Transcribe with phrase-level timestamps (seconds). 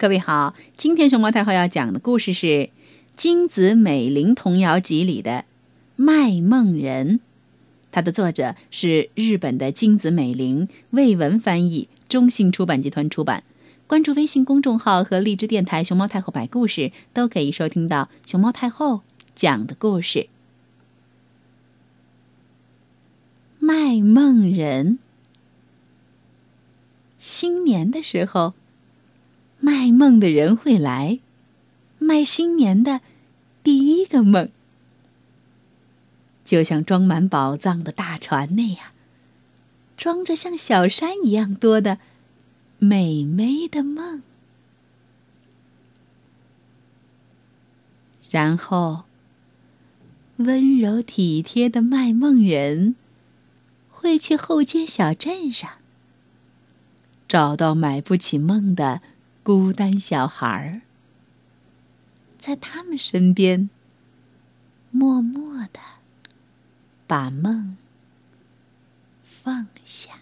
[0.00, 2.46] 各位好，今天熊猫太后要讲的故事是
[3.16, 5.30] 《金子美玲童谣集》里的
[5.94, 7.18] 《卖梦人》，
[7.92, 13.44] 它的作者是日本的金子美玲，魏文翻译，中信出版集团出版。
[13.86, 19.02] 关注微信公众号和荔枝电台“熊猫太后摆故事”，都可以收听到熊猫太后
[19.34, 20.28] 讲的故事。
[23.58, 24.98] 卖梦人，
[27.18, 28.54] 新年的时候。
[30.00, 31.18] 梦的人会来，
[31.98, 33.02] 卖新年的
[33.62, 34.48] 第一个梦，
[36.42, 38.92] 就像装满宝藏的大船那样，
[39.98, 41.98] 装着像小山一样多的
[42.78, 44.22] 美美的梦。
[48.30, 49.02] 然后，
[50.36, 52.96] 温柔体贴的卖梦人
[53.90, 55.68] 会去后街小镇上，
[57.28, 59.02] 找到买不起梦的。
[59.42, 60.82] 孤单小孩儿，
[62.38, 63.70] 在他们身边，
[64.90, 65.80] 默默的
[67.06, 67.76] 把梦
[69.22, 70.20] 放下。